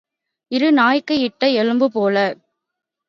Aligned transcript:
இரு 0.51 0.69
நாய்க்கு 0.71 1.15
இட்ட 1.19 1.49
எலும்பு 1.53 1.89
போல. 1.91 2.15